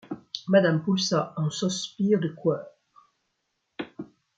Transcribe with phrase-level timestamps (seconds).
[0.53, 2.65] Madame poulsa ung sospir de cueur!